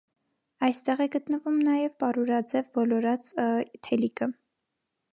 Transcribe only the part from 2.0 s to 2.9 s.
պարուրաձև